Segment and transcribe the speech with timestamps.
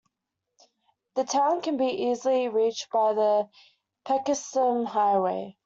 [1.13, 3.47] The town can be easily reached by the
[4.07, 5.57] Phetkasem highway.